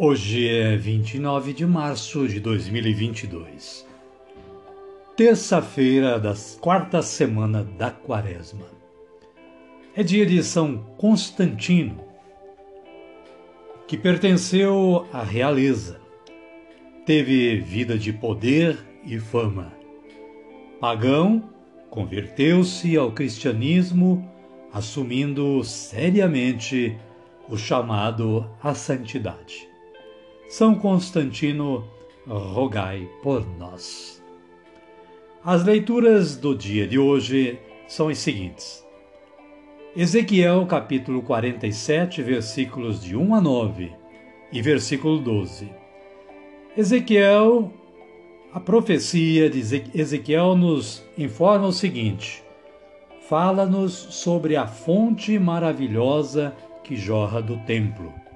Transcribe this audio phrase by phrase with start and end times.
[0.00, 3.84] Hoje é 29 de março de 2022,
[5.16, 8.66] terça-feira da quarta semana da Quaresma.
[9.96, 11.98] É dia de São Constantino,
[13.88, 16.00] que pertenceu à realeza.
[17.04, 19.72] Teve vida de poder e fama.
[20.80, 21.42] Pagão,
[21.90, 24.24] converteu-se ao cristianismo,
[24.72, 26.96] assumindo seriamente
[27.48, 29.67] o chamado à santidade.
[30.48, 31.84] São Constantino,
[32.26, 34.24] rogai por nós.
[35.44, 38.82] As leituras do dia de hoje são as seguintes.
[39.94, 43.92] Ezequiel capítulo 47, versículos de 1 a 9
[44.50, 45.68] e versículo 12.
[46.74, 47.70] Ezequiel,
[48.50, 49.58] a profecia de
[49.94, 52.42] Ezequiel nos informa o seguinte:
[53.28, 58.27] fala-nos sobre a fonte maravilhosa que jorra do templo.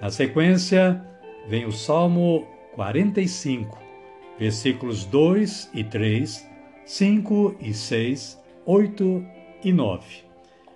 [0.00, 1.04] Na sequência,
[1.48, 3.76] vem o Salmo 45,
[4.38, 6.48] versículos 2 e 3,
[6.84, 9.26] 5 e 6, 8
[9.64, 10.06] e 9,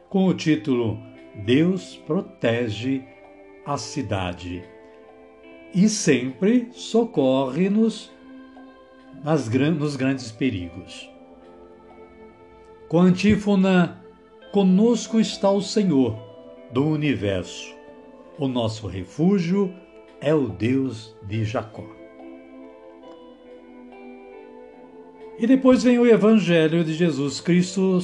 [0.09, 0.99] com o título
[1.44, 3.05] Deus protege
[3.65, 4.65] a cidade
[5.72, 8.11] e sempre socorre-nos
[9.22, 11.09] nos grandes perigos.
[12.88, 14.03] Com a antífona,
[14.50, 16.19] conosco está o Senhor
[16.72, 17.81] do universo
[18.38, 19.75] o nosso refúgio
[20.20, 21.87] é o Deus de Jacó.
[25.38, 27.98] E depois vem o Evangelho de Jesus Cristo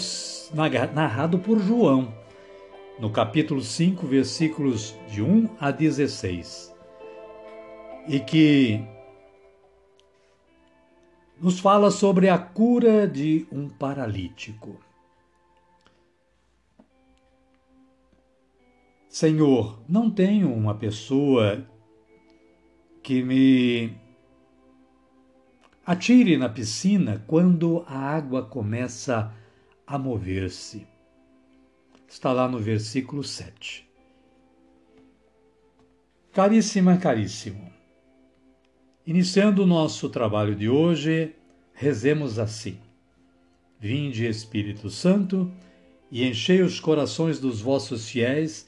[0.95, 2.13] narrado por João,
[2.99, 6.75] no capítulo 5, versículos de 1 a 16,
[8.09, 8.85] e que
[11.41, 14.77] nos fala sobre a cura de um paralítico.
[19.19, 21.67] Senhor, não tenho uma pessoa
[23.03, 23.97] que me
[25.85, 29.35] atire na piscina quando a água começa
[29.85, 30.87] a mover-se.
[32.09, 33.91] Está lá no versículo 7.
[36.33, 37.73] Caríssima, caríssimo.
[39.05, 41.35] Iniciando o nosso trabalho de hoje,
[41.73, 42.79] rezemos assim:
[43.81, 45.51] Vinde, Espírito Santo,
[46.09, 48.68] e enchei os corações dos vossos fiéis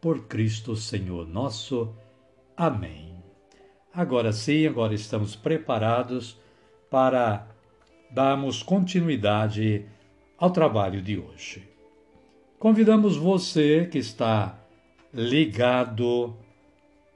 [0.00, 1.94] por Cristo Senhor nosso.
[2.56, 3.14] Amém.
[3.92, 6.38] Agora sim, agora estamos preparados
[6.90, 7.48] para
[8.10, 9.86] darmos continuidade
[10.38, 11.68] ao trabalho de hoje.
[12.58, 14.58] Convidamos você que está
[15.12, 16.36] ligado,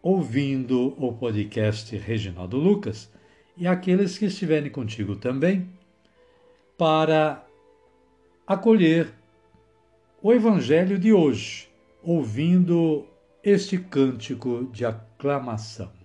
[0.03, 3.13] ouvindo o podcast Reginaldo Lucas
[3.57, 5.69] e aqueles que estiverem contigo também,
[6.79, 7.47] para
[8.47, 9.13] acolher
[10.23, 11.70] o Evangelho de hoje
[12.03, 13.07] ouvindo
[13.43, 16.00] este cântico de aclamação.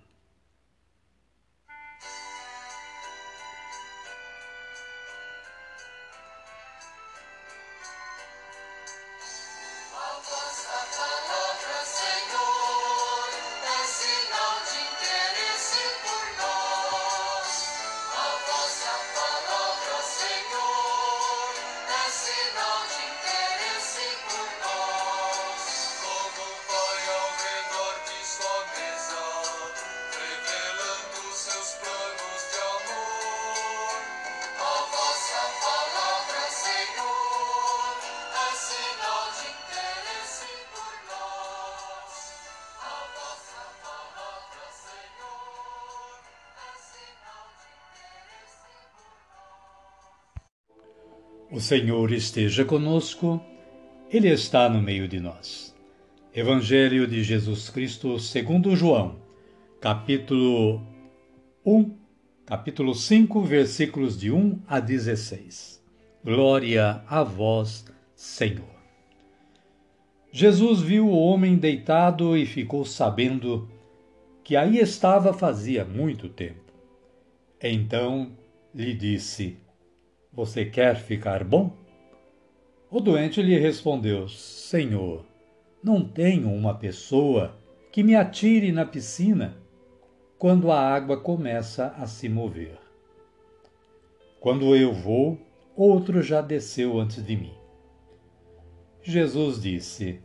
[51.56, 53.42] O Senhor esteja conosco,
[54.10, 55.74] Ele está no meio de nós.
[56.34, 59.16] Evangelho de Jesus Cristo segundo João,
[59.80, 60.86] capítulo
[61.64, 61.96] 1,
[62.44, 65.82] capítulo 5, versículos de 1 a 16.
[66.22, 68.76] Glória a vós, Senhor.
[70.30, 73.66] Jesus viu o homem deitado e ficou sabendo
[74.44, 76.70] que aí estava fazia muito tempo.
[77.62, 78.32] Então
[78.74, 79.56] lhe disse:
[80.36, 81.72] você quer ficar bom?
[82.90, 85.24] O doente lhe respondeu: Senhor,
[85.82, 87.56] não tenho uma pessoa
[87.90, 89.56] que me atire na piscina
[90.38, 92.78] quando a água começa a se mover.
[94.38, 95.38] Quando eu vou,
[95.74, 97.54] outro já desceu antes de mim.
[99.02, 100.20] Jesus disse: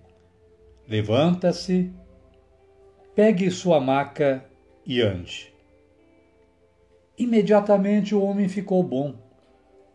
[0.90, 1.90] Levanta-se,
[3.16, 4.44] pegue sua maca
[4.86, 5.54] e ande.
[7.18, 9.31] Imediatamente o homem ficou bom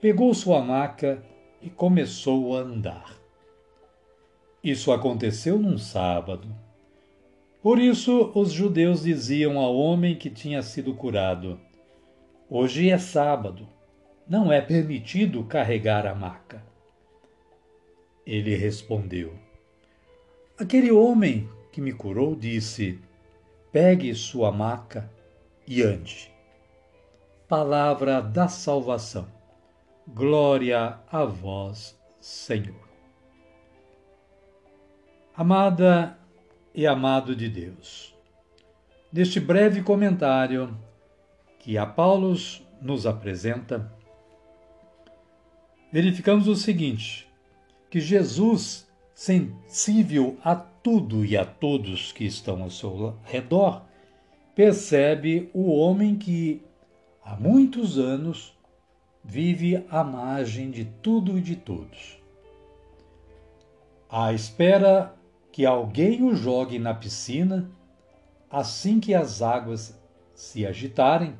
[0.00, 1.22] pegou sua maca
[1.60, 3.16] e começou a andar.
[4.62, 6.48] Isso aconteceu num sábado.
[7.62, 11.58] Por isso, os judeus diziam ao homem que tinha sido curado:
[12.48, 13.68] Hoje é sábado,
[14.28, 16.62] não é permitido carregar a maca.
[18.26, 19.34] Ele respondeu:
[20.58, 23.00] Aquele homem que me curou disse:
[23.72, 25.10] Pegue sua maca
[25.66, 26.32] e ande.
[27.48, 29.35] Palavra da salvação.
[30.08, 32.88] Glória a vós, Senhor.
[35.34, 36.16] Amada
[36.72, 38.14] e amado de Deus,
[39.12, 40.78] neste breve comentário
[41.58, 42.36] que a Paulo
[42.80, 43.92] nos apresenta,
[45.92, 47.28] verificamos o seguinte:
[47.90, 53.82] que Jesus, sensível a tudo e a todos que estão ao seu redor,
[54.54, 56.62] percebe o homem que
[57.24, 58.55] há muitos anos
[59.26, 62.22] vive à margem de tudo e de todos.
[64.08, 65.14] À espera
[65.50, 67.68] que alguém o jogue na piscina,
[68.48, 70.00] assim que as águas
[70.32, 71.34] se agitarem,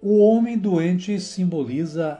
[0.00, 2.18] o homem doente simboliza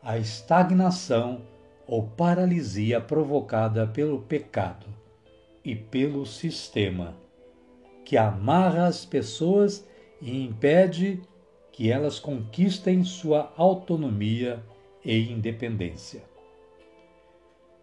[0.00, 1.40] a estagnação
[1.84, 4.86] ou paralisia provocada pelo pecado
[5.64, 7.16] e pelo sistema,
[8.04, 9.84] que amarra as pessoas
[10.20, 11.20] e impede
[11.76, 14.64] que elas conquistem sua autonomia
[15.04, 16.24] e independência.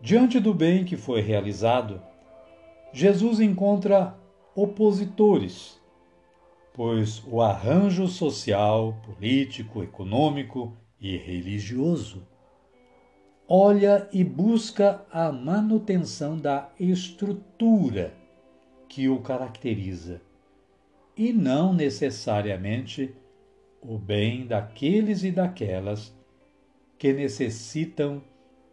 [0.01, 2.01] Diante do bem que foi realizado,
[2.91, 4.17] Jesus encontra
[4.55, 5.79] opositores,
[6.73, 12.25] pois o arranjo social, político, econômico e religioso
[13.47, 18.11] olha e busca a manutenção da estrutura
[18.89, 20.19] que o caracteriza
[21.15, 23.13] e não necessariamente
[23.83, 26.15] o bem daqueles e daquelas
[26.97, 28.23] que necessitam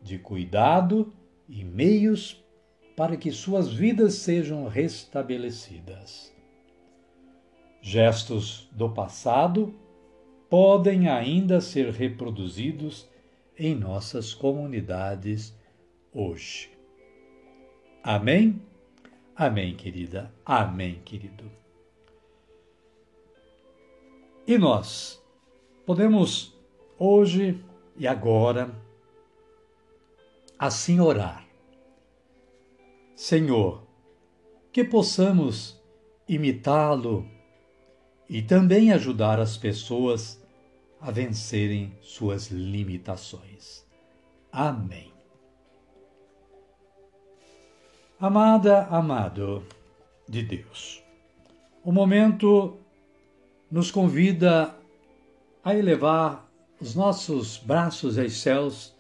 [0.02, 1.12] de cuidado
[1.48, 2.42] e meios
[2.96, 6.32] para que suas vidas sejam restabelecidas.
[7.82, 9.74] Gestos do passado
[10.48, 13.08] podem ainda ser reproduzidos
[13.58, 15.56] em nossas comunidades
[16.12, 16.70] hoje.
[18.02, 18.60] Amém?
[19.34, 20.32] Amém, querida.
[20.44, 21.59] Amém, querido.
[24.50, 25.22] E nós
[25.86, 26.52] podemos
[26.98, 27.64] hoje
[27.96, 28.74] e agora
[30.58, 31.46] assim orar.
[33.14, 33.86] Senhor,
[34.72, 35.80] que possamos
[36.28, 37.24] imitá-lo
[38.28, 40.44] e também ajudar as pessoas
[41.00, 43.86] a vencerem suas limitações.
[44.50, 45.12] Amém.
[48.18, 49.64] Amada, amado
[50.28, 51.00] de Deus,
[51.84, 52.80] o momento
[53.70, 54.74] nos convida
[55.62, 56.50] a elevar
[56.80, 58.94] os nossos braços aos céus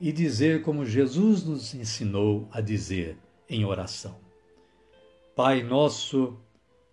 [0.00, 3.18] e dizer como Jesus nos ensinou a dizer
[3.48, 4.16] em oração:
[5.34, 6.38] Pai nosso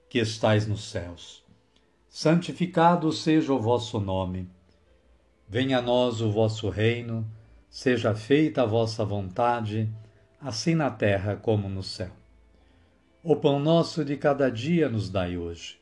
[0.09, 1.43] que estais nos céus,
[2.07, 4.49] santificado seja o vosso nome.
[5.47, 7.29] Venha a nós o vosso reino,
[7.69, 9.89] seja feita a vossa vontade,
[10.39, 12.11] assim na terra como no céu.
[13.21, 15.80] O pão nosso de cada dia nos dai hoje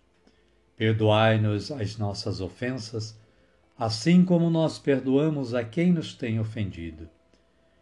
[0.79, 3.19] Perdoai-nos as nossas ofensas,
[3.77, 7.09] assim como nós perdoamos a quem nos tem ofendido.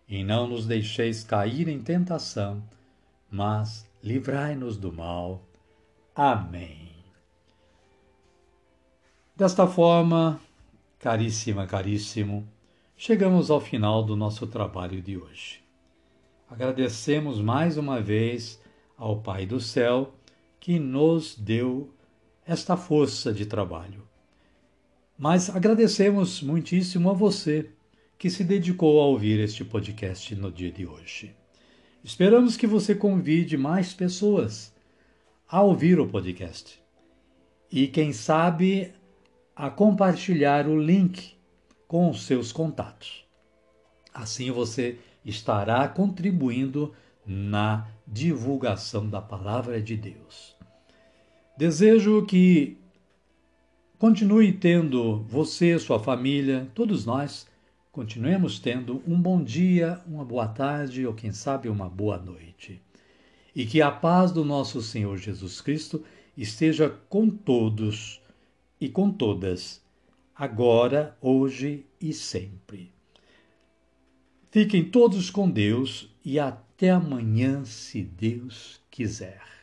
[0.10, 2.64] E não nos deixeis cair em tentação,
[3.30, 5.44] mas livrai-nos do mal.
[6.16, 6.90] Amém.
[9.36, 10.42] Desta forma,
[10.98, 12.48] caríssima, caríssimo,
[12.96, 15.64] chegamos ao final do nosso trabalho de hoje.
[16.50, 18.60] Agradecemos mais uma vez
[18.98, 20.16] ao Pai do céu
[20.60, 21.94] que nos deu
[22.48, 24.08] esta força de trabalho.
[25.18, 27.70] Mas agradecemos muitíssimo a você
[28.18, 31.36] que se dedicou a ouvir este podcast no dia de hoje.
[32.02, 34.74] Esperamos que você convide mais pessoas
[35.48, 36.82] a ouvir o podcast
[37.70, 38.94] e, quem sabe,
[39.54, 41.36] a compartilhar o link
[41.86, 43.26] com os seus contatos.
[44.14, 46.94] Assim você estará contribuindo
[47.26, 50.57] na divulgação da palavra de Deus.
[51.58, 52.78] Desejo que
[53.98, 57.48] continue tendo você, sua família, todos nós,
[57.92, 62.80] continuemos tendo um bom dia, uma boa tarde ou quem sabe uma boa noite.
[63.56, 66.04] E que a paz do nosso Senhor Jesus Cristo
[66.38, 68.22] esteja com todos
[68.80, 69.82] e com todas,
[70.36, 72.92] agora, hoje e sempre.
[74.52, 79.57] Fiquem todos com Deus e até amanhã, se Deus quiser.